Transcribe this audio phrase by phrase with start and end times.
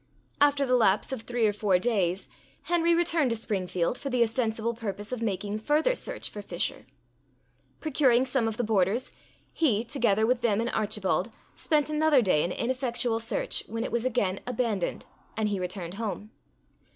[0.41, 2.27] After the lapse of three or four days,
[2.63, 6.87] Henry returned to Springfield, for the ostensible purpose of makings further search for Fisher.
[7.81, 9.11] Procuring some of the boarders,
[9.53, 14.03] he, together with them and Archibald, spent another day in ineffectual search, when it was
[14.03, 15.05] again abandoned,
[15.37, 16.31] and he returned home.